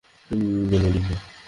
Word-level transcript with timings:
Melody, 0.69 0.99
না। 0.99 1.15